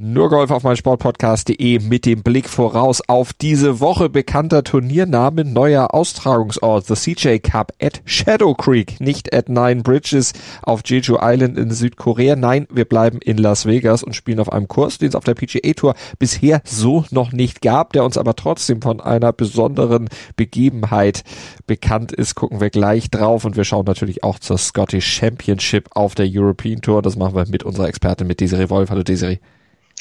[0.00, 6.86] nur Golf auf meinsportpodcast.de mit dem Blick voraus auf diese Woche bekannter Turniername neuer Austragungsort.
[6.86, 12.36] The CJ Cup at Shadow Creek, nicht at Nine Bridges auf Jeju Island in Südkorea.
[12.36, 15.34] Nein, wir bleiben in Las Vegas und spielen auf einem Kurs, den es auf der
[15.34, 21.24] PGA Tour bisher so noch nicht gab, der uns aber trotzdem von einer besonderen Begebenheit
[21.66, 22.36] bekannt ist.
[22.36, 26.82] Gucken wir gleich drauf und wir schauen natürlich auch zur Scottish Championship auf der European
[26.82, 27.02] Tour.
[27.02, 28.90] Das machen wir mit unserer Expertin, mit Desiree Wolf.
[28.90, 29.38] Hallo Desiree.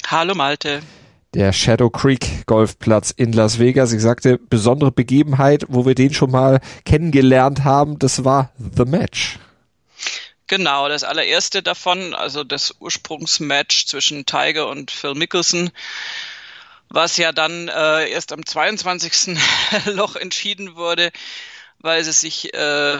[0.09, 0.83] Hallo Malte.
[1.33, 3.91] Der Shadow Creek Golfplatz in Las Vegas.
[3.91, 9.37] Ich sagte, besondere Begebenheit, wo wir den schon mal kennengelernt haben, das war The Match.
[10.47, 15.71] Genau, das allererste davon, also das Ursprungsmatch zwischen Tiger und Phil Mickelson,
[16.87, 19.37] was ja dann äh, erst am 22.
[19.87, 21.11] Loch entschieden wurde,
[21.79, 22.99] weil sie sich äh,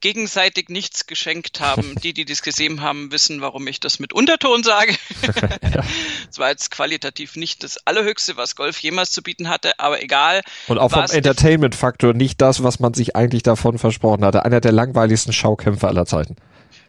[0.00, 1.94] gegenseitig nichts geschenkt haben.
[2.02, 4.96] Die, die das gesehen haben, wissen, warum ich das mit Unterton sage.
[6.30, 10.42] Es war jetzt qualitativ nicht das Allerhöchste, was Golf jemals zu bieten hatte, aber egal.
[10.68, 14.44] Und auch vom Entertainment-Faktor nicht das, was man sich eigentlich davon versprochen hatte.
[14.44, 16.36] Einer der langweiligsten Schaukämpfe aller Zeiten.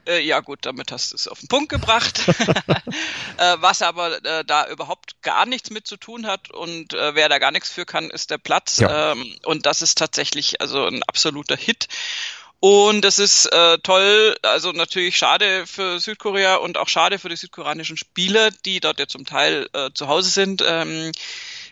[0.07, 2.27] Äh, ja gut, damit hast du es auf den Punkt gebracht.
[3.37, 7.29] äh, was aber äh, da überhaupt gar nichts mit zu tun hat und äh, wer
[7.29, 8.77] da gar nichts für kann, ist der Platz.
[8.77, 9.11] Ja.
[9.11, 11.87] Ähm, und das ist tatsächlich also ein absoluter Hit.
[12.61, 17.35] Und das ist äh, toll, also natürlich schade für Südkorea und auch schade für die
[17.35, 20.63] südkoreanischen Spieler, die dort ja zum Teil äh, zu Hause sind.
[20.65, 21.11] Ähm,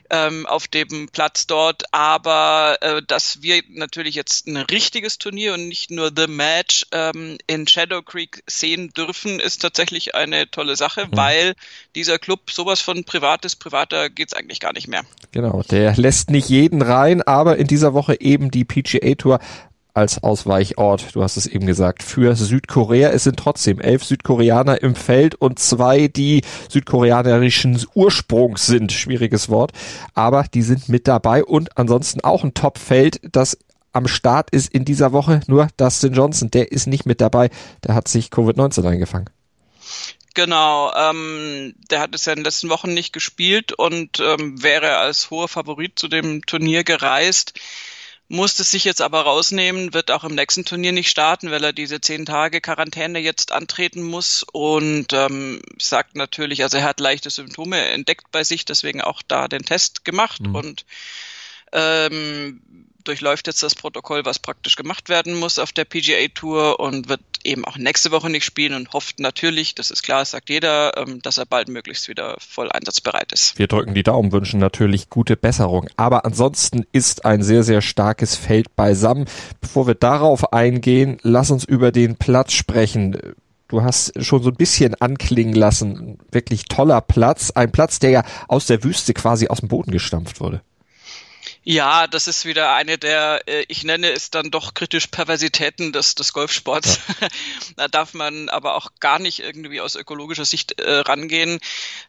[0.10, 5.68] ähm, auf dem Platz dort, aber äh, dass wir natürlich jetzt ein richtiges Turnier und
[5.68, 11.06] nicht nur The Match ähm, in Shadow Creek sehen dürfen, ist tatsächlich eine tolle Sache,
[11.06, 11.16] mhm.
[11.18, 11.54] weil
[11.96, 15.04] dieser Club sowas von privates, privater geht's eigentlich gar nicht mehr.
[15.32, 19.40] Genau, der lässt nicht jeden rein, aber in dieser Woche eben die PGA Tour
[20.00, 23.10] als Ausweichort, du hast es eben gesagt, für Südkorea.
[23.10, 28.94] Es sind trotzdem elf Südkoreaner im Feld und zwei, die südkoreanerischen Ursprungs sind.
[28.94, 29.74] Schwieriges Wort.
[30.14, 33.58] Aber die sind mit dabei und ansonsten auch ein Top-Feld, das
[33.92, 35.42] am Start ist in dieser Woche.
[35.48, 37.50] Nur Dustin Johnson, der ist nicht mit dabei.
[37.86, 39.30] Der hat sich Covid-19 eingefangen.
[40.34, 44.98] Genau, ähm, der hat es ja in den letzten Wochen nicht gespielt und ähm, wäre
[44.98, 47.60] als hoher Favorit zu dem Turnier gereist
[48.30, 52.00] musste sich jetzt aber rausnehmen, wird auch im nächsten Turnier nicht starten, weil er diese
[52.00, 57.80] zehn Tage Quarantäne jetzt antreten muss und ähm, sagt natürlich, also er hat leichte Symptome
[57.80, 60.56] entdeckt bei sich, deswegen auch da den Test gemacht mhm.
[60.56, 60.86] und
[61.74, 62.62] ähm,
[63.04, 67.22] durchläuft jetzt das Protokoll, was praktisch gemacht werden muss auf der PGA Tour und wird
[67.44, 71.22] eben auch nächste Woche nicht spielen und hofft natürlich, das ist klar, sagt jeder, ähm,
[71.22, 73.58] dass er bald möglichst wieder voll einsatzbereit ist.
[73.58, 75.88] Wir drücken die Daumen, wünschen natürlich gute Besserung.
[75.96, 79.26] Aber ansonsten ist ein sehr, sehr starkes Feld beisammen.
[79.62, 83.18] Bevor wir darauf eingehen, lass uns über den Platz sprechen.
[83.68, 86.18] Du hast schon so ein bisschen anklingen lassen.
[86.32, 87.52] Wirklich toller Platz.
[87.52, 90.62] Ein Platz, der ja aus der Wüste quasi aus dem Boden gestampft wurde.
[91.66, 96.16] Ja, das ist wieder eine der, äh, ich nenne es dann doch kritisch Perversitäten des,
[96.16, 97.00] des Golfsports.
[97.20, 97.28] Ja.
[97.76, 101.60] da darf man aber auch gar nicht irgendwie aus ökologischer Sicht äh, rangehen.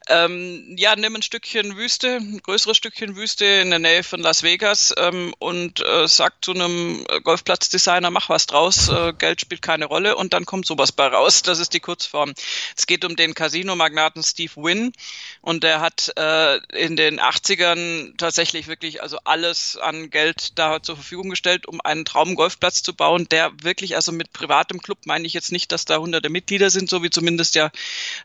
[0.08, 4.44] Ähm, ja, nimm ein Stückchen Wüste, ein größeres Stückchen Wüste in der Nähe von Las
[4.44, 9.86] Vegas ähm, und äh, sag zu einem Golfplatzdesigner, mach was draus, äh, Geld spielt keine
[9.86, 11.42] Rolle und dann kommt sowas bei raus.
[11.42, 12.34] Das ist die Kurzform.
[12.76, 14.92] Es geht um den Casino-Magnaten Steve Wynn
[15.40, 20.82] und der hat äh, in den 80ern tatsächlich wirklich also alle alles an Geld da
[20.82, 25.26] zur Verfügung gestellt, um einen Traumgolfplatz zu bauen, der wirklich, also mit privatem Club meine
[25.26, 27.70] ich jetzt nicht, dass da hunderte Mitglieder sind, so wie zumindest ja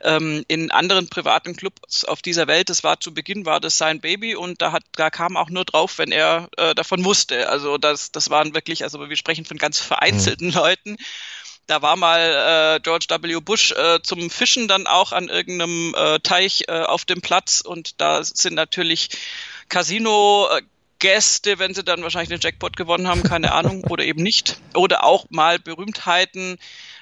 [0.02, 2.70] ähm, in anderen privaten Clubs auf dieser Welt.
[2.70, 5.64] Das war zu Beginn, war das sein Baby und da hat, da kam auch nur
[5.64, 7.48] drauf, wenn er äh, davon wusste.
[7.48, 10.56] Also das, das waren wirklich, also wir sprechen von ganz vereinzelten mhm.
[10.56, 10.98] Leuten.
[11.68, 13.40] Da war mal äh, George W.
[13.40, 18.02] Bush äh, zum Fischen dann auch an irgendeinem äh, Teich äh, auf dem Platz und
[18.02, 19.10] da sind natürlich
[19.70, 20.62] Casino äh,
[21.06, 24.60] Gäste, wenn sie dann wahrscheinlich den Jackpot gewonnen haben, keine Ahnung, oder eben nicht.
[24.74, 26.58] Oder auch mal Berühmtheiten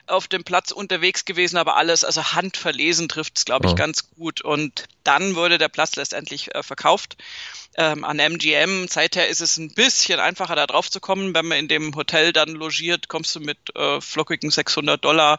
[0.08, 3.78] auf dem Platz unterwegs gewesen, aber alles, also handverlesen trifft es, glaube ich, ja.
[3.78, 4.42] ganz gut.
[4.42, 7.16] Und dann wurde der Platz letztendlich äh, verkauft
[7.78, 8.90] ähm, an MGM.
[8.90, 11.34] Seither ist es ein bisschen einfacher, da drauf zu kommen.
[11.34, 15.38] Wenn man in dem Hotel dann logiert, kommst du mit äh, flockigen 600 Dollar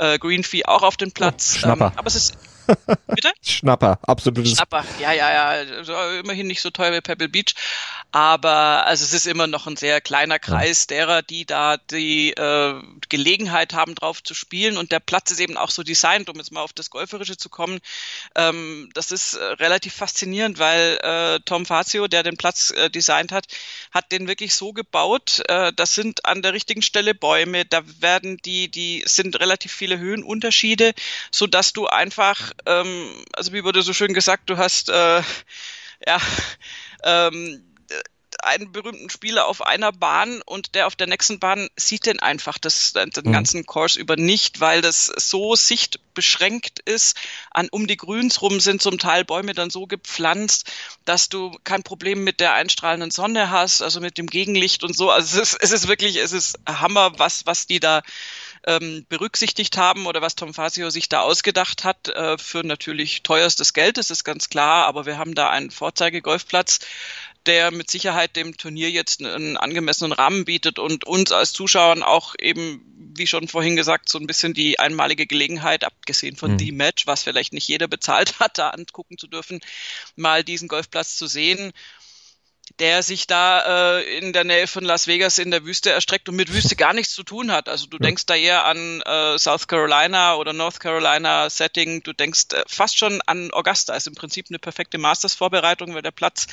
[0.00, 1.60] äh, Green Fee auch auf den Platz.
[1.62, 2.36] Oh, ähm, aber es ist
[3.06, 3.32] Bitte?
[3.42, 4.52] Schnapper, absolutes.
[4.52, 5.48] Schnapper, ja, ja, ja.
[5.76, 7.54] Also immerhin nicht so teuer wie Pebble Beach.
[8.12, 12.74] Aber also es ist immer noch ein sehr kleiner Kreis derer, die da die äh,
[13.08, 14.76] Gelegenheit haben, drauf zu spielen.
[14.76, 17.48] Und der Platz ist eben auch so designt, um jetzt mal auf das Golferische zu
[17.48, 17.80] kommen.
[18.34, 23.32] Ähm, das ist äh, relativ faszinierend, weil äh, Tom Fazio, der den Platz äh, designt
[23.32, 23.46] hat,
[23.90, 25.42] hat den wirklich so gebaut.
[25.48, 29.98] Äh, das sind an der richtigen Stelle Bäume, da werden die, die sind relativ viele
[29.98, 30.92] Höhenunterschiede,
[31.30, 35.22] so dass du einfach, ähm, also wie wurde so schön gesagt, du hast äh,
[36.06, 36.18] ja
[37.04, 37.64] ähm,
[38.42, 42.58] einen berühmten Spieler auf einer Bahn und der auf der nächsten Bahn sieht den einfach
[42.58, 43.32] das, den mhm.
[43.32, 47.16] ganzen Kurs über nicht, weil das so sichtbeschränkt ist.
[47.50, 50.70] An um die Grüns rum sind zum Teil Bäume dann so gepflanzt,
[51.04, 55.10] dass du kein Problem mit der einstrahlenden Sonne hast, also mit dem Gegenlicht und so.
[55.10, 58.02] Also es ist, es ist wirklich, es ist Hammer, was, was die da
[58.66, 63.72] ähm, berücksichtigt haben oder was Tom Fasio sich da ausgedacht hat, äh, für natürlich teuerstes
[63.72, 66.80] Geld, das ist ganz klar, aber wir haben da einen Vorzeigegolfplatz,
[67.46, 72.34] der mit Sicherheit dem Turnier jetzt einen angemessenen Rahmen bietet und uns als Zuschauern auch
[72.38, 72.84] eben,
[73.16, 76.58] wie schon vorhin gesagt, so ein bisschen die einmalige Gelegenheit, abgesehen von mhm.
[76.58, 79.60] The Match, was vielleicht nicht jeder bezahlt hat, da angucken zu dürfen,
[80.14, 81.72] mal diesen Golfplatz zu sehen
[82.78, 86.36] der sich da äh, in der Nähe von Las Vegas in der Wüste erstreckt und
[86.36, 87.68] mit Wüste gar nichts zu tun hat.
[87.68, 88.06] Also du ja.
[88.06, 92.98] denkst da eher an äh, South Carolina oder North Carolina Setting, du denkst äh, fast
[92.98, 93.94] schon an Augusta.
[93.94, 96.46] Ist im Prinzip eine perfekte Masters-Vorbereitung, weil der Platz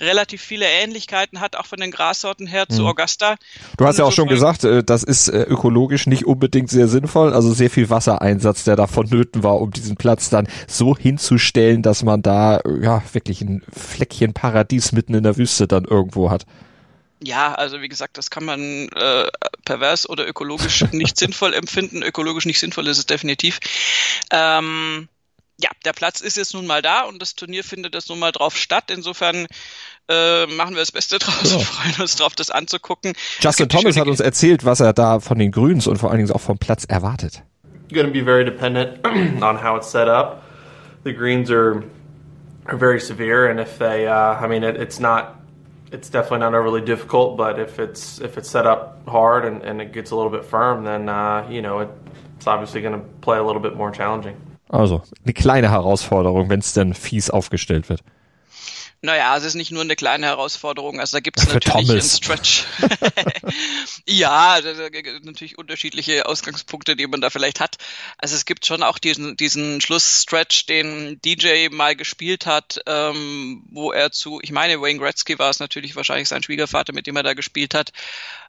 [0.00, 2.74] relativ viele Ähnlichkeiten hat, auch von den Grassorten her mhm.
[2.74, 3.36] zu Augusta.
[3.76, 6.88] Du hast und ja auch schon gesagt, äh, das ist äh, ökologisch nicht unbedingt sehr
[6.88, 11.82] sinnvoll, also sehr viel Wassereinsatz, der da vonnöten war, um diesen Platz dann so hinzustellen,
[11.82, 15.84] dass man da äh, ja wirklich ein Fleckchen Paradies mitten in der Wüste Wüste dann
[15.84, 16.46] irgendwo hat.
[17.22, 19.26] Ja, also wie gesagt, das kann man äh,
[19.64, 22.02] pervers oder ökologisch nicht sinnvoll empfinden.
[22.02, 23.58] Ökologisch nicht sinnvoll ist es definitiv.
[24.30, 25.08] Ähm,
[25.60, 28.30] ja, der Platz ist jetzt nun mal da und das Turnier findet jetzt nun mal
[28.30, 28.92] drauf statt.
[28.92, 29.48] Insofern
[30.08, 31.56] äh, machen wir das Beste draus ja.
[31.56, 33.14] und freuen uns drauf, das anzugucken.
[33.40, 36.30] Justin Thomas hat uns erzählt, was er da von den Grüns und vor allen Dingen
[36.30, 37.42] auch vom Platz erwartet.
[37.92, 39.04] Going to be very dependent
[39.42, 40.42] on how it's set up.
[41.02, 41.82] The greens are
[42.68, 45.37] are very severe, and if they, uh, I mean, it, it's not
[45.92, 49.80] it's definitely not overly difficult, but if it's if it's set up hard and, and
[49.80, 51.88] it gets a little bit firm, then uh, you know it,
[52.36, 54.36] it's obviously going to play a little bit more challenging.
[54.70, 58.02] Also eine kleine Herausforderung, wenn es denn fies aufgestellt wird.
[59.00, 61.90] Naja, es ist nicht nur eine kleine Herausforderung, also da gibt es natürlich Thomas.
[61.90, 62.64] einen Stretch.
[64.06, 64.58] ja,
[65.22, 67.76] natürlich unterschiedliche Ausgangspunkte, die man da vielleicht hat.
[68.16, 73.92] Also es gibt schon auch diesen, diesen Schlussstretch, den DJ mal gespielt hat, ähm, wo
[73.92, 77.22] er zu, ich meine, Wayne Gretzky war es natürlich wahrscheinlich sein Schwiegervater, mit dem er
[77.22, 77.92] da gespielt hat,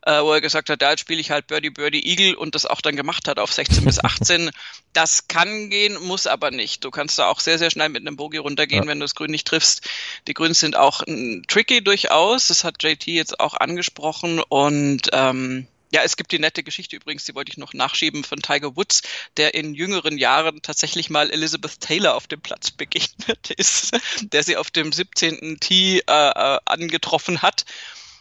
[0.03, 2.81] äh, wo er gesagt hat, da spiele ich halt Birdie Birdie Eagle und das auch
[2.81, 4.49] dann gemacht hat auf 16 bis 18.
[4.91, 6.83] Das kann gehen, muss aber nicht.
[6.83, 8.89] Du kannst da auch sehr, sehr schnell mit einem Bogie runtergehen, ja.
[8.89, 9.87] wenn du das Grün nicht triffst.
[10.27, 12.47] Die Grüns sind auch m, tricky durchaus.
[12.47, 17.25] Das hat JT jetzt auch angesprochen und ähm, ja, es gibt die nette Geschichte übrigens,
[17.25, 19.01] die wollte ich noch nachschieben, von Tiger Woods,
[19.35, 24.55] der in jüngeren Jahren tatsächlich mal Elizabeth Taylor auf dem Platz begegnet ist, der sie
[24.55, 25.59] auf dem 17.
[25.59, 27.65] Tee äh, äh, angetroffen hat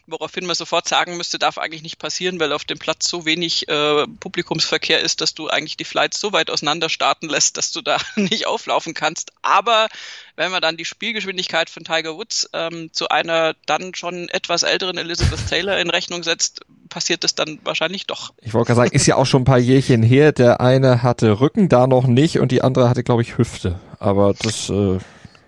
[0.09, 3.69] woraufhin man sofort sagen müsste, darf eigentlich nicht passieren, weil auf dem Platz so wenig
[3.69, 7.83] äh, Publikumsverkehr ist, dass du eigentlich die Flights so weit auseinander starten lässt, dass du
[7.83, 9.33] da nicht auflaufen kannst.
[9.43, 9.89] Aber
[10.37, 14.99] wenn man dann die Spielgeschwindigkeit von Tiger Woods ähm, zu einer dann schon etwas älteren
[14.99, 18.33] Elizabeth Taylor in Rechnung setzt, passiert das dann wahrscheinlich doch.
[18.41, 20.33] Ich wollte gerade sagen, ist ja auch schon ein paar Jährchen her.
[20.33, 23.79] Der eine hatte Rücken, da noch nicht und die andere hatte, glaube ich, Hüfte.
[23.99, 24.99] Aber das äh,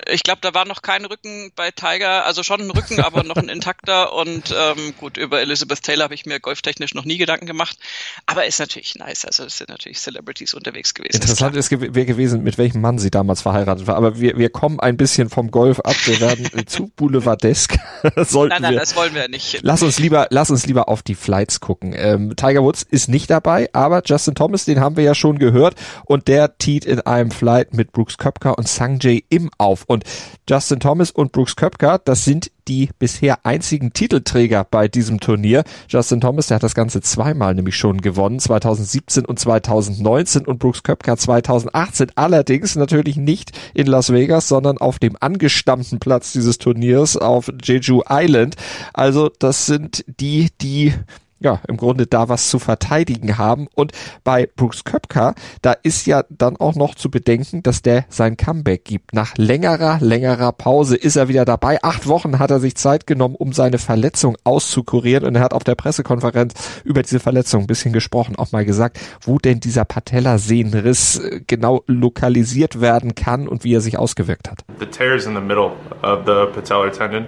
[0.09, 3.37] ich glaube, da war noch kein Rücken bei Tiger, also schon ein Rücken, aber noch
[3.37, 4.13] ein intakter.
[4.21, 7.79] Und ähm, gut, über Elizabeth Taylor habe ich mir golftechnisch noch nie Gedanken gemacht.
[8.27, 9.25] Aber ist natürlich nice.
[9.25, 11.17] Also es sind natürlich Celebrities unterwegs gewesen.
[11.17, 13.97] Interessant ist, ist wäre gewesen, mit welchem Mann sie damals verheiratet war.
[13.97, 15.97] Aber wir, wir kommen ein bisschen vom Golf ab.
[16.05, 17.79] Wir werden zu boulevardesk.
[18.17, 18.81] Sollten nein, nein, wir.
[18.81, 19.61] das wollen wir nicht.
[19.63, 21.95] Lass uns lieber, lass uns lieber auf die Flights gucken.
[21.97, 25.75] Ähm, Tiger Woods ist nicht dabei, aber Justin Thomas, den haben wir ja schon gehört.
[26.05, 29.85] Und der teet in einem Flight mit Brooks Köpker und Sanjay im auf.
[29.91, 30.05] Und
[30.49, 35.65] Justin Thomas und Brooks Köpker, das sind die bisher einzigen Titelträger bei diesem Turnier.
[35.89, 40.85] Justin Thomas, der hat das Ganze zweimal nämlich schon gewonnen, 2017 und 2019 und Brooks
[40.85, 47.17] Köpker 2018, allerdings natürlich nicht in Las Vegas, sondern auf dem angestammten Platz dieses Turniers
[47.17, 48.55] auf Jeju Island.
[48.93, 50.95] Also das sind die, die
[51.41, 53.67] ja, im Grunde da was zu verteidigen haben.
[53.75, 53.93] Und
[54.25, 58.85] bei Brooks Köpka, da ist ja dann auch noch zu bedenken, dass der sein Comeback
[58.85, 59.15] gibt.
[59.15, 61.83] Nach längerer, längerer Pause ist er wieder dabei.
[61.83, 65.25] Acht Wochen hat er sich Zeit genommen, um seine Verletzung auszukurieren.
[65.25, 66.55] Und er hat auf der Pressekonferenz
[66.85, 71.83] über diese Verletzung ein bisschen gesprochen, auch mal gesagt, wo denn dieser Patellasehnenriss äh, genau
[71.87, 74.65] lokalisiert werden kann und wie er sich ausgewirkt hat.
[74.79, 77.27] The tear's in the middle of the patellar tendon.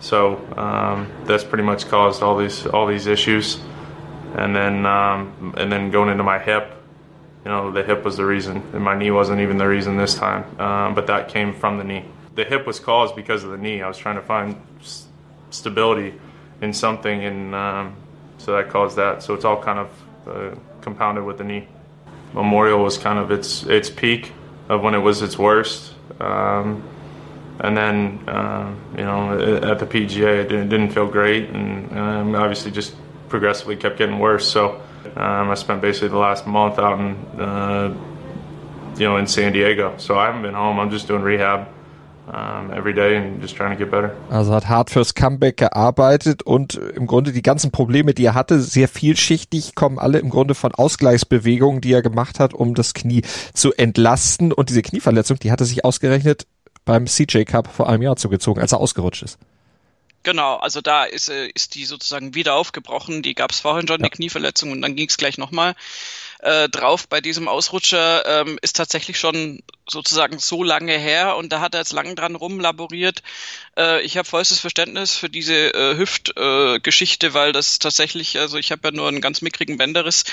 [0.00, 3.60] So um, that's pretty much caused all these all these issues,
[4.36, 6.72] and then um, and then going into my hip,
[7.44, 10.14] you know, the hip was the reason, and my knee wasn't even the reason this
[10.14, 10.44] time.
[10.60, 12.04] Um, but that came from the knee.
[12.34, 13.82] The hip was caused because of the knee.
[13.82, 14.60] I was trying to find
[15.50, 16.14] stability
[16.60, 17.96] in something, and um,
[18.38, 19.22] so that caused that.
[19.22, 19.88] So it's all kind of
[20.26, 21.66] uh, compounded with the knee.
[22.34, 24.32] Memorial was kind of its its peak
[24.68, 25.94] of when it was its worst.
[26.20, 26.82] Um,
[27.60, 32.70] and then uh, you know at the PGA it didn't, feel great, and um, obviously
[32.70, 32.94] just
[33.28, 34.46] progressively kept getting worse.
[34.48, 34.80] So
[35.16, 37.94] um, I spent basically the last month out in uh,
[38.96, 39.94] you know in San Diego.
[39.98, 40.78] So I haven't been home.
[40.78, 41.68] I'm just doing rehab.
[42.30, 44.14] Um, every day and just trying to get better.
[44.28, 48.60] Also hat hart fürs Comeback gearbeitet und im Grunde die ganzen Probleme, die er hatte,
[48.60, 53.22] sehr vielschichtig, kommen alle im Grunde von Ausgleichsbewegungen, die er gemacht hat, um das Knie
[53.54, 54.52] zu entlasten.
[54.52, 56.46] Und diese Knieverletzung, die hatte sich ausgerechnet
[56.88, 59.38] beim CJ Cup vor einem Jahr zugezogen, als er ausgerutscht ist.
[60.22, 63.22] Genau, also da ist, äh, ist die sozusagen wieder aufgebrochen.
[63.22, 64.08] Die gab es vorhin schon, ja.
[64.08, 65.74] die Knieverletzung, und dann ging es gleich nochmal
[66.40, 68.24] äh, drauf bei diesem Ausrutscher.
[68.26, 72.36] Ähm, ist tatsächlich schon sozusagen so lange her und da hat er jetzt lang dran
[72.36, 73.22] rumlaboriert.
[73.76, 78.72] Äh, ich habe vollstes Verständnis für diese äh, Hüftgeschichte, äh, weil das tatsächlich, also ich
[78.72, 80.24] habe ja nur einen ganz mickrigen Bänderriss.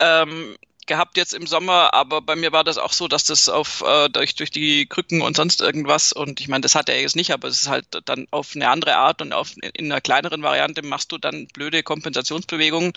[0.00, 0.56] Ähm,
[0.88, 4.08] gehabt jetzt im Sommer, aber bei mir war das auch so, dass das auf äh,
[4.08, 7.30] durch, durch die Krücken und sonst irgendwas und ich meine, das hat er jetzt nicht,
[7.30, 10.82] aber es ist halt dann auf eine andere Art und auf in einer kleineren Variante
[10.82, 12.92] machst du dann blöde Kompensationsbewegungen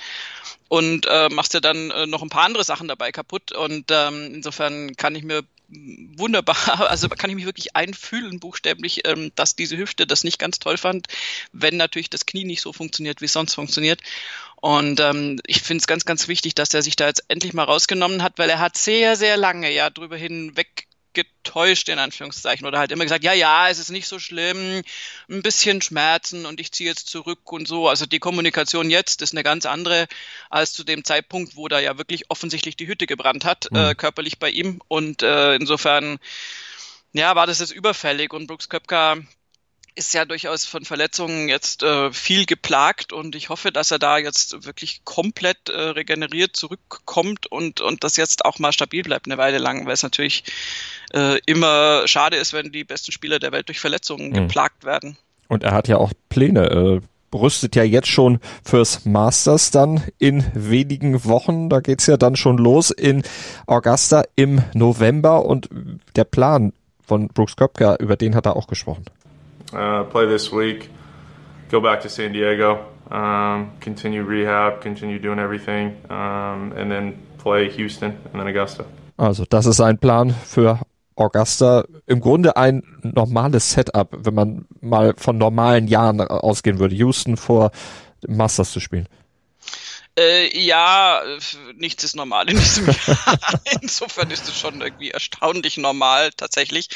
[0.70, 4.32] und äh, machst dir dann äh, noch ein paar andere Sachen dabei kaputt und ähm,
[4.34, 6.56] insofern kann ich mir wunderbar,
[6.90, 10.78] also kann ich mich wirklich einfühlen, buchstäblich, ähm, dass diese Hüfte das nicht ganz toll
[10.78, 11.08] fand,
[11.52, 14.02] wenn natürlich das Knie nicht so funktioniert, wie es sonst funktioniert.
[14.58, 17.64] Und ähm, ich finde es ganz, ganz wichtig, dass er sich da jetzt endlich mal
[17.64, 22.80] rausgenommen hat, weil er hat sehr, sehr lange ja drüber hinweg getäuscht, in Anführungszeichen, oder
[22.80, 24.82] halt immer gesagt, ja, ja, es ist nicht so schlimm,
[25.30, 27.88] ein bisschen Schmerzen und ich ziehe jetzt zurück und so.
[27.88, 30.08] Also die Kommunikation jetzt ist eine ganz andere
[30.50, 33.78] als zu dem Zeitpunkt, wo da ja wirklich offensichtlich die Hütte gebrannt hat, mhm.
[33.78, 34.82] äh, körperlich bei ihm.
[34.88, 36.20] Und äh, insofern,
[37.14, 39.18] ja, war das jetzt überfällig und Brooks Köpka
[39.96, 44.18] ist ja durchaus von Verletzungen jetzt äh, viel geplagt und ich hoffe, dass er da
[44.18, 49.38] jetzt wirklich komplett äh, regeneriert zurückkommt und, und das jetzt auch mal stabil bleibt eine
[49.38, 50.44] Weile lang, weil es natürlich
[51.14, 54.34] äh, immer schade ist, wenn die besten Spieler der Welt durch Verletzungen mhm.
[54.34, 55.18] geplagt werden.
[55.48, 57.02] Und er hat ja auch Pläne, äh,
[57.36, 61.70] rüstet ja jetzt schon fürs Masters dann in wenigen Wochen.
[61.70, 63.24] Da geht's ja dann schon los in
[63.68, 65.70] Augusta im November und
[66.16, 66.74] der Plan
[67.06, 69.06] von Brooks Köpker, über den hat er auch gesprochen.
[69.74, 70.90] Uh, play this week,
[71.70, 77.70] go back to San Diego, um, continue rehab, continue doing everything, um, and then play
[77.70, 78.86] Houston and then Augusta.
[79.18, 80.80] Also das ist ein Plan für
[81.16, 81.84] Augusta.
[82.08, 86.96] Im Grunde ein normales Setup, wenn man mal von normalen Jahren ausgehen würde.
[86.96, 87.72] Houston vor
[88.28, 89.08] Masters zu spielen.
[90.18, 91.24] Äh, ja,
[91.76, 93.40] nichts ist normal in diesem Jahr.
[93.82, 96.90] Insofern ist es schon irgendwie erstaunlich normal tatsächlich.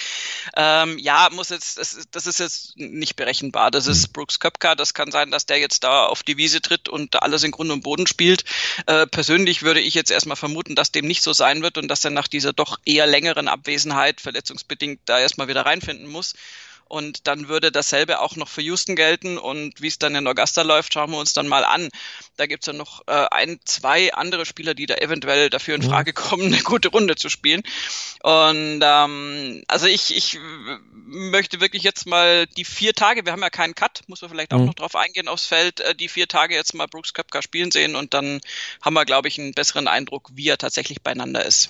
[0.57, 3.71] Ähm, ja, muss jetzt, das, das ist jetzt nicht berechenbar.
[3.71, 4.13] Das ist hm.
[4.13, 4.75] Brooks Köpka.
[4.75, 7.71] Das kann sein, dass der jetzt da auf die Wiese tritt und alles in Grund
[7.71, 8.43] und Boden spielt.
[8.85, 12.03] Äh, persönlich würde ich jetzt erstmal vermuten, dass dem nicht so sein wird und dass
[12.03, 16.33] er nach dieser doch eher längeren Abwesenheit verletzungsbedingt da erstmal wieder reinfinden muss.
[16.87, 19.37] Und dann würde dasselbe auch noch für Houston gelten.
[19.37, 21.89] Und wie es dann in Augusta läuft, schauen wir uns dann mal an.
[22.37, 25.85] Da gibt's ja noch äh, ein, zwei andere Spieler, die da eventuell dafür in.
[25.85, 27.63] Frage kommen, eine gute Runde zu spielen.
[28.21, 30.39] Und ähm, also ich, ich
[31.05, 34.53] möchte wirklich jetzt mal die vier Tage, wir haben ja keinen Cut, muss man vielleicht
[34.53, 34.65] auch mhm.
[34.65, 37.95] noch drauf eingehen aufs Feld, äh, die vier Tage jetzt mal Brooks Köpka spielen sehen
[37.95, 38.41] und dann
[38.81, 41.69] haben wir, glaube ich, einen besseren Eindruck, wie er tatsächlich beieinander ist.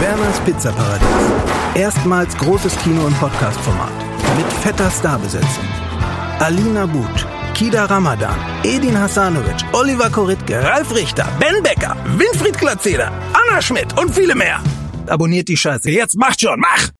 [0.00, 1.08] Werners Pizzaparadies.
[1.74, 3.90] Erstmals großes Kino- und Podcast-Format.
[4.36, 5.64] Mit fetter Starbesetzung.
[6.38, 13.60] Alina But, Kida Ramadan, Edin Hasanovic, Oliver Koritke, Ralf Richter, Ben Becker, Winfried Glatzeder, Anna
[13.60, 14.60] Schmidt und viele mehr.
[15.08, 15.90] Abonniert die Scheiße.
[15.90, 16.90] Jetzt macht schon, mach!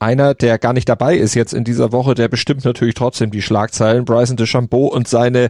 [0.00, 3.42] Einer, der gar nicht dabei ist jetzt in dieser Woche, der bestimmt natürlich trotzdem die
[3.42, 4.04] Schlagzeilen.
[4.04, 5.48] Bryson DeChambeau und seine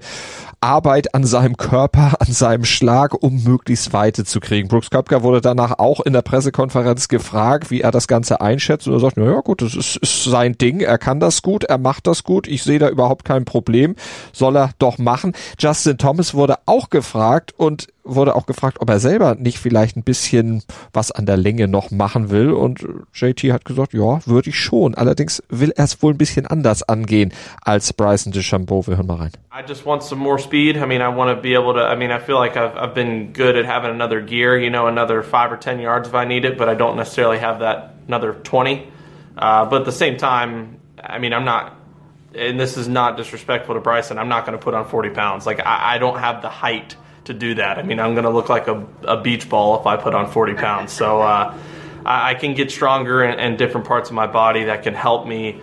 [0.61, 4.69] Arbeit an seinem Körper, an seinem Schlag, um möglichst Weite zu kriegen.
[4.69, 8.87] Brooks Köpker wurde danach auch in der Pressekonferenz gefragt, wie er das Ganze einschätzt.
[8.87, 11.65] Und er sagt, na ja gut, das ist, ist sein Ding, er kann das gut,
[11.65, 13.97] er macht das gut, ich sehe da überhaupt kein Problem,
[14.33, 15.33] soll er doch machen.
[15.59, 20.03] Justin Thomas wurde auch gefragt und wurde auch gefragt, ob er selber nicht vielleicht ein
[20.03, 20.63] bisschen
[20.93, 22.53] was an der Länge noch machen will.
[22.53, 24.95] Und JT hat gesagt, ja, würde ich schon.
[24.95, 28.87] Allerdings will er es wohl ein bisschen anders angehen als Bryson DeChambeau.
[28.87, 29.33] Wir hören mal rein.
[29.53, 30.77] I just want some more speed.
[30.77, 31.81] I mean, I want to be able to.
[31.81, 34.87] I mean, I feel like I've, I've been good at having another gear, you know,
[34.87, 37.95] another five or 10 yards if I need it, but I don't necessarily have that
[38.07, 38.89] another 20.
[39.37, 41.77] Uh, but at the same time, I mean, I'm not,
[42.35, 45.47] and this is not disrespectful to Bryson, I'm not going to put on 40 pounds.
[45.47, 46.97] Like, I, I don't have the height
[47.29, 47.79] to do that.
[47.79, 50.31] I mean, I'm going to look like a, a, beach ball if I put on
[50.31, 50.93] 40 pounds.
[50.93, 51.57] So uh,
[52.05, 55.27] I, I, can get stronger in, in, different parts of my body that can help
[55.27, 55.61] me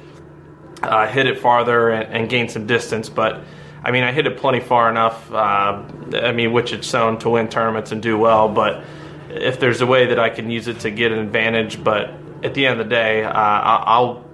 [0.81, 3.10] uh, hit it farther and, and, gain some distance.
[3.10, 3.43] But
[3.84, 5.31] I mean, I hit it plenty far enough.
[5.31, 8.48] Uh, I mean, which it's shown to win tournaments and do well.
[8.48, 8.84] But
[9.29, 12.53] if there's a way that I can use it to get an advantage, but at
[12.53, 14.25] the end of the day, uh, I'll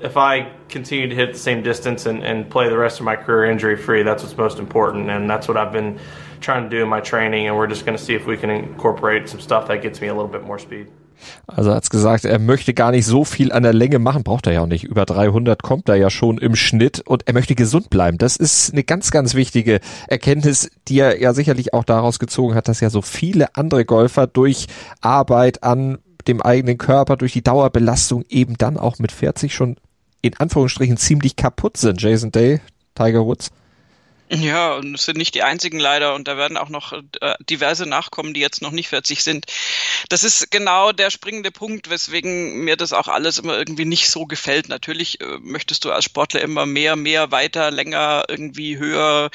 [0.00, 3.16] if I continue to hit the same distance and, and play the rest of my
[3.16, 5.98] career injury free, that's what's most important, and that's what I've been
[6.40, 7.46] trying to do in my training.
[7.48, 10.08] And we're just going to see if we can incorporate some stuff that gets me
[10.08, 10.88] a little bit more speed.
[11.46, 14.52] Also hat's gesagt, er möchte gar nicht so viel an der Länge machen, braucht er
[14.52, 14.84] ja auch nicht.
[14.84, 18.18] Über 300 kommt er ja schon im Schnitt und er möchte gesund bleiben.
[18.18, 22.68] Das ist eine ganz, ganz wichtige Erkenntnis, die er ja sicherlich auch daraus gezogen hat,
[22.68, 24.66] dass ja so viele andere Golfer durch
[25.00, 29.76] Arbeit an dem eigenen Körper, durch die Dauerbelastung eben dann auch mit 40 schon
[30.22, 32.00] in Anführungsstrichen ziemlich kaputt sind.
[32.00, 32.60] Jason Day,
[32.94, 33.50] Tiger Woods.
[34.30, 37.86] Ja, und es sind nicht die einzigen leider und da werden auch noch äh, diverse
[37.86, 39.46] nachkommen, die jetzt noch nicht 40 sind.
[40.10, 44.26] Das ist genau der springende Punkt, weswegen mir das auch alles immer irgendwie nicht so
[44.26, 44.68] gefällt.
[44.68, 49.30] Natürlich äh, möchtest du als Sportler immer mehr, mehr, weiter, länger, irgendwie höher,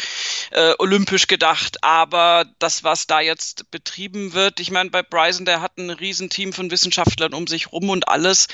[0.52, 1.84] äh, olympisch gedacht.
[1.84, 6.54] Aber das, was da jetzt betrieben wird, ich meine, bei Bryson, der hat ein Riesenteam
[6.54, 8.48] von Wissenschaftlern um sich rum und alles.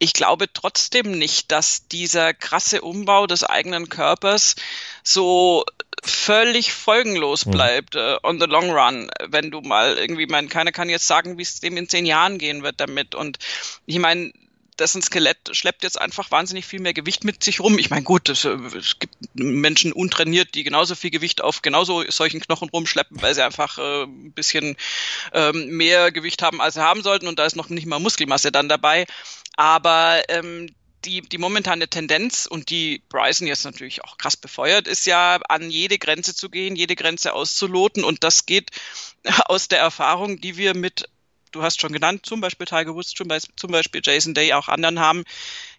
[0.00, 4.56] Ich glaube trotzdem nicht, dass dieser krasse Umbau des eigenen Körpers
[5.04, 5.64] so
[6.02, 7.52] völlig folgenlos hm.
[7.52, 11.38] bleibt äh, on the long run, wenn du mal irgendwie, mein, keiner kann jetzt sagen,
[11.38, 13.14] wie es dem in zehn Jahren gehen wird damit.
[13.14, 13.38] Und
[13.86, 14.32] ich meine,
[14.78, 17.78] dessen Skelett schleppt jetzt einfach wahnsinnig viel mehr Gewicht mit sich rum.
[17.78, 22.04] Ich meine, gut, es, äh, es, gibt Menschen untrainiert, die genauso viel Gewicht auf genauso
[22.10, 24.76] solchen Knochen rumschleppen, weil sie einfach äh, ein bisschen
[25.32, 27.28] ähm, mehr Gewicht haben, als sie haben sollten.
[27.28, 29.06] Und da ist noch nicht mal Muskelmasse dann dabei.
[29.56, 35.06] Aber ähm, die, die momentane Tendenz und die Bryson jetzt natürlich auch krass befeuert, ist
[35.06, 38.04] ja an jede Grenze zu gehen, jede Grenze auszuloten.
[38.04, 38.70] Und das geht
[39.46, 41.08] aus der Erfahrung, die wir mit,
[41.52, 43.28] du hast schon genannt, zum Beispiel Tiger Woods, zum
[43.70, 45.24] Beispiel Jason Day, auch anderen haben,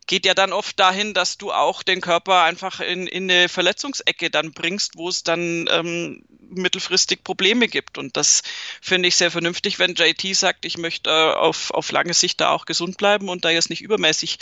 [0.08, 4.30] geht ja dann oft dahin, dass du auch den Körper einfach in, in eine Verletzungsecke
[4.30, 7.98] dann bringst, wo es dann ähm, mittelfristig Probleme gibt.
[7.98, 8.44] Und das
[8.82, 12.50] finde ich sehr vernünftig, wenn JT sagt, ich möchte äh, auf, auf lange Sicht da
[12.50, 14.38] auch gesund bleiben und da jetzt nicht übermäßig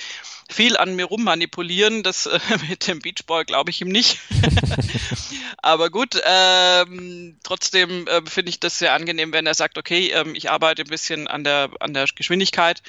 [0.49, 2.03] viel an mir rummanipulieren.
[2.03, 4.19] Das äh, mit dem Beachball glaube ich ihm nicht.
[5.57, 10.35] Aber gut, ähm, trotzdem äh, finde ich das sehr angenehm, wenn er sagt, okay, ähm,
[10.35, 12.81] ich arbeite ein bisschen an der, an der Geschwindigkeit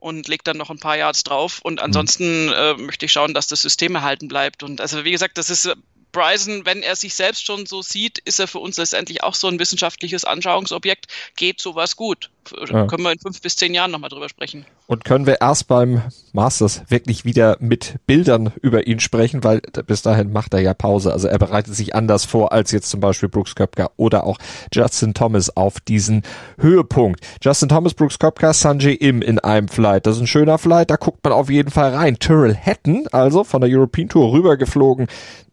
[0.00, 1.60] und legt dann noch ein paar Yards drauf.
[1.62, 1.84] Und mhm.
[1.84, 2.52] ansonsten mhm.
[2.52, 4.62] äh, möchte ich schauen, dass das System erhalten bleibt.
[4.62, 5.76] Und also wie gesagt, das ist äh,
[6.12, 9.46] Bryson, wenn er sich selbst schon so sieht, ist er für uns letztendlich auch so
[9.46, 11.06] ein wissenschaftliches Anschauungsobjekt.
[11.36, 12.30] Geht sowas gut?
[12.50, 12.86] Ja.
[12.86, 14.66] Können wir in fünf bis zehn Jahren nochmal drüber sprechen.
[14.90, 20.02] Und können wir erst beim Masters wirklich wieder mit Bildern über ihn sprechen, weil bis
[20.02, 21.12] dahin macht er ja Pause.
[21.12, 24.38] Also er bereitet sich anders vor als jetzt zum Beispiel Brooks Köpker oder auch
[24.74, 26.22] Justin Thomas auf diesen
[26.58, 27.20] Höhepunkt.
[27.40, 30.06] Justin Thomas, Brooks Köpker, Sanjay Im in einem Flight.
[30.06, 32.18] Das ist ein schöner Flight, da guckt man auf jeden Fall rein.
[32.18, 35.06] Tyrrell Hatton, also von der European Tour rübergeflogen,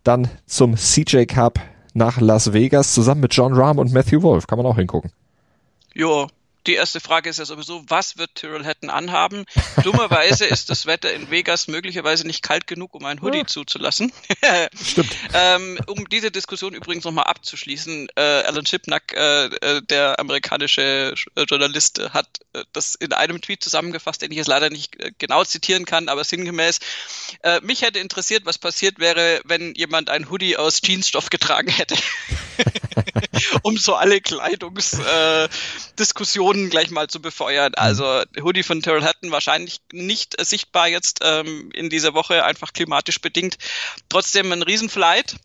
[0.04, 1.60] dann zum CJ Cup
[1.94, 4.48] nach Las Vegas zusammen mit John Rahm und Matthew Wolf.
[4.48, 5.12] Kann man auch hingucken.
[5.94, 6.26] Ja,
[6.68, 9.46] die erste Frage ist ja sowieso, was wird Tyrrell Hatton anhaben?
[9.84, 13.48] Dummerweise ist das Wetter in Vegas möglicherweise nicht kalt genug, um ein Hoodie ja.
[13.48, 14.12] zuzulassen.
[14.84, 15.16] Stimmt.
[15.34, 21.44] ähm, um diese Diskussion übrigens nochmal abzuschließen, äh, Alan Shipnack, äh, äh, der amerikanische äh,
[21.44, 25.44] Journalist, hat äh, das in einem Tweet zusammengefasst, den ich jetzt leider nicht äh, genau
[25.44, 26.80] zitieren kann, aber sinngemäß.
[27.62, 31.96] mich hätte interessiert, was passiert wäre, wenn jemand ein Hoodie aus Jeansstoff getragen hätte.
[33.64, 37.74] um so alle Kleidungsdiskussionen äh, gleich mal zu befeuern.
[37.78, 37.84] Mhm.
[37.84, 42.72] Also Hoodie von Terrell Hatton wahrscheinlich nicht äh, sichtbar jetzt ähm, in dieser Woche, einfach
[42.74, 43.58] klimatisch bedingt.
[44.10, 45.38] Trotzdem ein Riesenflight.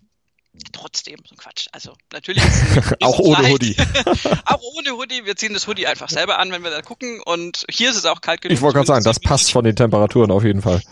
[0.73, 1.69] Trotzdem, so ein Quatsch.
[1.73, 2.43] Also natürlich.
[3.01, 3.75] auch ohne Hoodie.
[4.45, 5.25] auch ohne Hoodie.
[5.25, 7.23] Wir ziehen das Hoodie einfach selber an, wenn wir da gucken.
[7.25, 8.55] Und hier ist es auch kalt genug.
[8.55, 10.83] Ich wollte gerade sagen, das passt von den Temperaturen auf jeden Fall.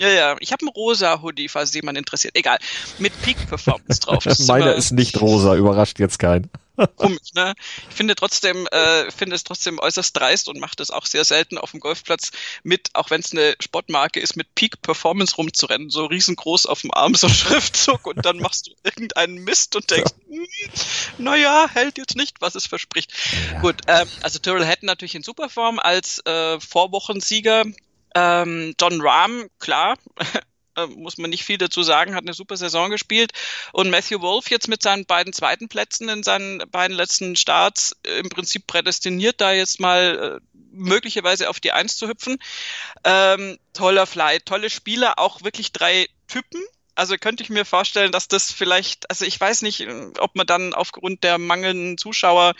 [0.00, 0.36] Ja, ja.
[0.40, 2.34] Ich habe einen rosa Hoodie, falls jemand interessiert.
[2.34, 2.58] Egal.
[2.98, 4.24] Mit Peak Performance drauf.
[4.46, 6.50] Meiner ist nicht rosa, überrascht jetzt keinen.
[6.96, 7.54] Komisch, ne?
[7.90, 11.58] Ich finde trotzdem, äh, finde es trotzdem äußerst dreist und mache das auch sehr selten
[11.58, 12.30] auf dem Golfplatz
[12.62, 16.92] mit, auch wenn es eine Sportmarke ist, mit Peak Performance rumzurennen, so riesengroß auf dem
[16.94, 20.36] Arm, so Schriftzug und dann machst du irgendeinen Mist und denkst, ja.
[20.36, 20.46] hm,
[21.18, 23.12] naja, hält jetzt nicht, was es verspricht.
[23.52, 23.60] Ja.
[23.60, 27.64] Gut, ähm, also Tyrrell Hatton natürlich in Superform als äh, Vorwochensieger
[28.14, 29.96] ähm, John Rahm, klar,
[30.76, 33.32] äh, muss man nicht viel dazu sagen, hat eine super Saison gespielt.
[33.72, 38.18] Und Matthew Wolf jetzt mit seinen beiden zweiten Plätzen in seinen beiden letzten Starts äh,
[38.18, 42.38] im Prinzip prädestiniert, da jetzt mal äh, möglicherweise auf die Eins zu hüpfen.
[43.04, 46.62] Ähm, toller Flight, tolle Spieler, auch wirklich drei Typen,
[47.00, 50.74] also könnte ich mir vorstellen, dass das vielleicht, also ich weiß nicht, ob man dann
[50.74, 52.52] aufgrund der mangelnden Zuschauer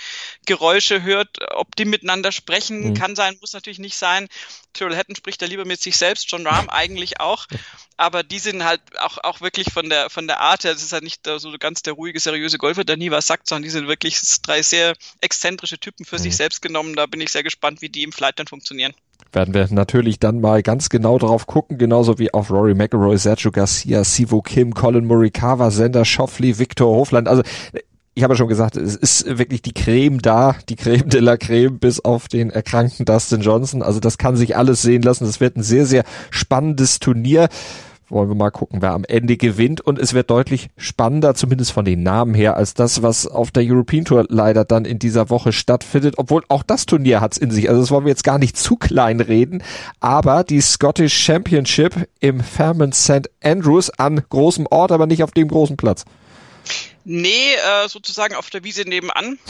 [0.46, 2.94] Geräusche hört, ob die miteinander sprechen, mhm.
[2.94, 4.28] kann sein, muss natürlich nicht sein.
[4.72, 7.48] Tyrrell Hatton spricht da lieber mit sich selbst, John Rahm eigentlich auch,
[7.98, 10.94] aber die sind halt auch, auch wirklich von der, von der Art her, das ist
[10.94, 13.88] halt nicht so ganz der ruhige, seriöse Golfer, der nie was sagt, sondern die sind
[13.88, 16.22] wirklich drei sehr exzentrische Typen für mhm.
[16.22, 16.96] sich selbst genommen.
[16.96, 18.94] Da bin ich sehr gespannt, wie die im Flight dann funktionieren
[19.32, 23.50] werden wir natürlich dann mal ganz genau drauf gucken, genauso wie auf Rory McIlroy, Sergio
[23.50, 27.28] Garcia, Sivo Kim, Colin Morikawa, Sender Schoffli, Victor Hofland.
[27.28, 27.42] Also
[28.14, 31.36] ich habe ja schon gesagt, es ist wirklich die Creme da, die Creme de la
[31.36, 33.82] Creme bis auf den erkrankten Dustin Johnson.
[33.82, 35.24] Also das kann sich alles sehen lassen.
[35.24, 37.48] Das wird ein sehr, sehr spannendes Turnier
[38.10, 39.80] wollen wir mal gucken, wer am Ende gewinnt.
[39.80, 43.64] Und es wird deutlich spannender, zumindest von den Namen her, als das, was auf der
[43.64, 46.14] European Tour leider dann in dieser Woche stattfindet.
[46.18, 47.68] Obwohl auch das Turnier hat's in sich.
[47.68, 49.62] Also das wollen wir jetzt gar nicht zu klein reden.
[50.00, 53.30] Aber die Scottish Championship im Fairmont St.
[53.42, 56.04] Andrews an großem Ort, aber nicht auf dem großen Platz.
[57.04, 59.38] Nee, äh, sozusagen auf der Wiese nebenan.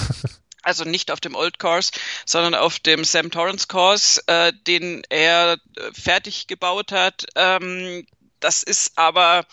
[0.62, 1.90] also nicht auf dem Old Course,
[2.26, 5.58] sondern auf dem Sam Torrance Course, äh, den er äh,
[5.92, 7.26] fertig gebaut hat.
[7.34, 8.06] Ähm,
[8.40, 9.44] das ist aber,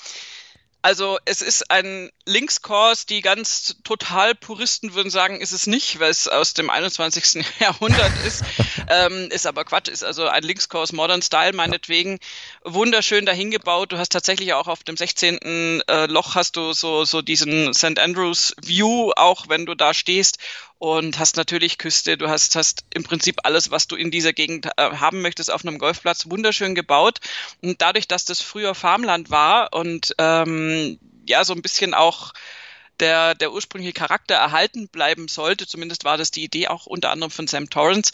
[0.81, 6.11] also es ist ein Linkskurs, die ganz total Puristen würden sagen, ist es nicht, weil
[6.11, 7.45] es aus dem 21.
[7.59, 8.43] Jahrhundert ist.
[8.89, 12.19] ähm, ist aber Quatsch, ist also ein Linkskurs Modern Style meinetwegen.
[12.63, 13.91] Wunderschön dahingebaut.
[13.91, 15.81] Du hast tatsächlich auch auf dem 16.
[15.87, 17.99] Äh, Loch hast du so, so diesen St.
[17.99, 20.37] Andrews View, auch wenn du da stehst
[20.79, 24.67] und hast natürlich Küste, du hast, hast im Prinzip alles, was du in dieser Gegend
[24.77, 27.19] äh, haben möchtest, auf einem Golfplatz wunderschön gebaut.
[27.61, 32.33] Und dadurch, dass das früher Farmland war und ähm, ja, so ein bisschen auch
[32.99, 37.31] der, der ursprüngliche Charakter erhalten bleiben sollte, zumindest war das die Idee auch unter anderem
[37.31, 38.11] von Sam Torrance,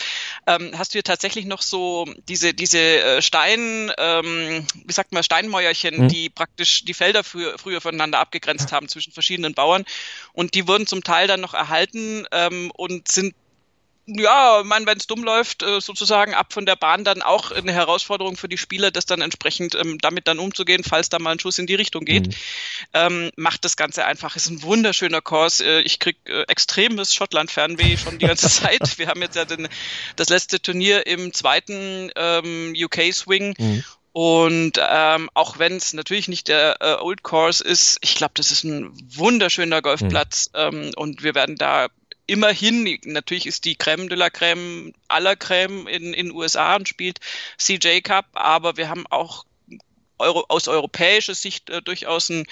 [0.48, 5.24] ähm, hast du hier tatsächlich noch so diese, diese äh, Stein, ähm, wie sagt man,
[5.24, 6.08] Steinmäuerchen, mhm.
[6.08, 9.86] die praktisch die Felder früher, früher voneinander abgegrenzt haben zwischen verschiedenen Bauern.
[10.34, 13.36] Und die wurden zum Teil dann noch erhalten ähm, und sind
[14.06, 17.72] ja, man, wenn es dumm läuft, äh, sozusagen ab von der Bahn dann auch eine
[17.72, 21.40] Herausforderung für die Spieler, das dann entsprechend ähm, damit dann umzugehen, falls da mal ein
[21.40, 22.28] Schuss in die Richtung geht.
[22.28, 22.34] Mhm.
[22.94, 24.36] Ähm, macht das Ganze einfach.
[24.36, 25.62] Ist ein wunderschöner Kurs.
[25.62, 28.98] Äh, ich krieg äh, extremes Schottland-Fernweh schon die ganze Zeit.
[28.98, 29.70] Wir haben jetzt ja den,
[30.18, 33.56] das letzte Turnier im zweiten ähm, UK-Swing.
[33.58, 33.84] Mhm.
[34.14, 38.52] Und ähm, auch wenn es natürlich nicht der äh, Old Course ist, ich glaube, das
[38.52, 40.60] ist ein wunderschöner Golfplatz mhm.
[40.60, 41.88] ähm, und wir werden da
[42.26, 47.20] immerhin, natürlich ist die Creme de la Creme aller Creme in in USA und spielt
[47.58, 49.46] CJ Cup, aber wir haben auch
[50.20, 52.46] Euro, aus europäischer Sicht äh, durchaus ein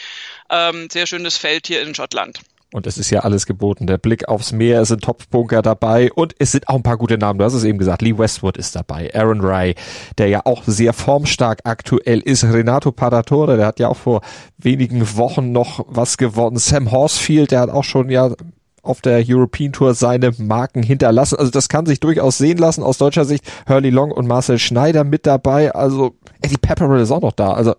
[0.49, 2.41] ähm, sehr schönes Feld hier in Schottland.
[2.73, 3.85] Und es ist ja alles geboten.
[3.85, 7.17] Der Blick aufs Meer, es sind Topfbunker dabei und es sind auch ein paar gute
[7.17, 7.37] Namen.
[7.37, 8.01] Du hast es eben gesagt.
[8.01, 9.13] Lee Westwood ist dabei.
[9.13, 9.75] Aaron Rye,
[10.17, 12.45] der ja auch sehr formstark aktuell ist.
[12.45, 14.21] Renato Paratore, der hat ja auch vor
[14.57, 16.57] wenigen Wochen noch was gewonnen.
[16.57, 18.33] Sam Horsfield, der hat auch schon ja
[18.81, 21.37] auf der European Tour seine Marken hinterlassen.
[21.37, 23.43] Also das kann sich durchaus sehen lassen aus deutscher Sicht.
[23.67, 25.73] Hurley Long und Marcel Schneider mit dabei.
[25.73, 27.53] Also Eddie Pepperell ist auch noch da.
[27.53, 27.75] Also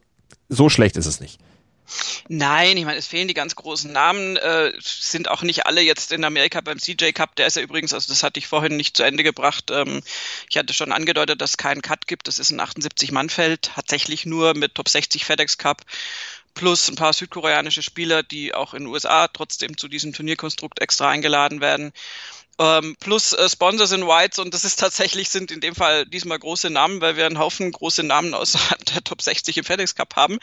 [0.49, 1.41] so schlecht ist es nicht.
[2.29, 6.13] Nein, ich meine, es fehlen die ganz großen Namen, äh, sind auch nicht alle jetzt
[6.13, 7.37] in Amerika beim CJ Cup.
[7.37, 9.71] Der ist ja übrigens, also das hatte ich vorhin nicht zu Ende gebracht.
[9.71, 10.03] Ähm,
[10.49, 12.29] ich hatte schon angedeutet, dass es keinen Cut gibt.
[12.29, 15.83] Das ist ein 78-Mann-Feld, tatsächlich nur mit Top 60 FedEx Cup
[16.55, 21.09] plus ein paar südkoreanische Spieler, die auch in den USA trotzdem zu diesem Turnierkonstrukt extra
[21.09, 21.93] eingeladen werden.
[22.59, 26.39] Ähm, plus äh, Sponsors in Whites und das ist tatsächlich, sind in dem Fall diesmal
[26.39, 30.17] große Namen, weil wir einen Haufen große Namen außerhalb der Top 60 im FedEx Cup
[30.17, 30.39] haben.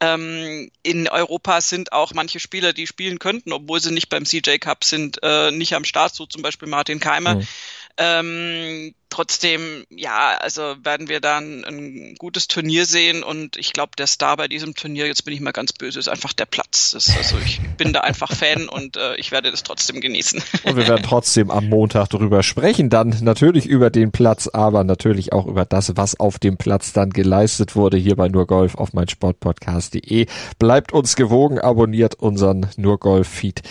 [0.00, 4.58] Ähm, in Europa sind auch manche Spieler, die spielen könnten, obwohl sie nicht beim CJ
[4.58, 7.36] Cup sind, äh, nicht am Start, so zum Beispiel Martin Keimer.
[7.36, 7.48] Mhm.
[7.96, 14.08] Ähm, trotzdem, ja, also werden wir dann ein gutes Turnier sehen und ich glaube, der
[14.08, 16.90] Star bei diesem Turnier, jetzt bin ich mal ganz böse, ist einfach der Platz.
[16.90, 20.42] Das, also ich bin da einfach Fan und äh, ich werde das trotzdem genießen.
[20.64, 25.32] Und wir werden trotzdem am Montag darüber sprechen, dann natürlich über den Platz, aber natürlich
[25.32, 28.94] auch über das, was auf dem Platz dann geleistet wurde, hier bei Nur Golf auf
[28.94, 30.26] meinsportpodcast.de.
[30.58, 33.62] Bleibt uns gewogen, abonniert unseren Nur Golf Feed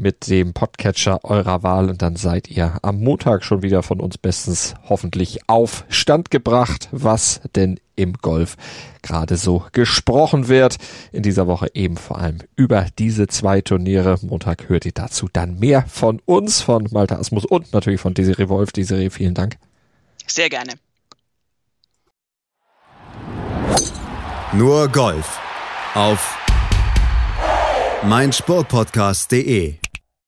[0.00, 4.16] mit dem Podcatcher eurer Wahl und dann seid ihr am Montag schon wieder von uns
[4.18, 8.56] bestens hoffentlich auf Stand gebracht, was denn im Golf
[9.02, 10.76] gerade so gesprochen wird.
[11.12, 14.18] In dieser Woche eben vor allem über diese zwei Turniere.
[14.22, 18.48] Montag hört ihr dazu dann mehr von uns, von Malta Asmus und natürlich von Desiree
[18.48, 18.72] Wolf.
[18.72, 19.58] Desiree, vielen Dank.
[20.26, 20.72] Sehr gerne.
[24.52, 25.38] Nur Golf
[25.94, 26.36] auf
[28.02, 29.79] meinsportpodcast.de